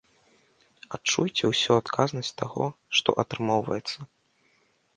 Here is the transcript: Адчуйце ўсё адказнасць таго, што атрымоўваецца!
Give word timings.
Адчуйце 0.97 1.43
ўсё 1.51 1.71
адказнасць 1.81 2.33
таго, 2.43 2.65
што 3.01 3.17
атрымоўваецца! 3.25 3.99